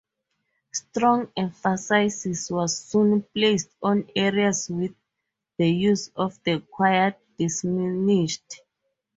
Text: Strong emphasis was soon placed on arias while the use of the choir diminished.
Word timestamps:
Strong 0.71 1.31
emphasis 1.37 2.49
was 2.49 2.75
soon 2.75 3.21
placed 3.21 3.69
on 3.83 4.09
arias 4.17 4.67
while 4.67 4.89
the 5.57 5.69
use 5.69 6.09
of 6.15 6.39
the 6.43 6.59
choir 6.59 7.15
diminished. 7.37 8.61